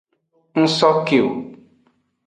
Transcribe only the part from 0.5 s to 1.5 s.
N so ke wo.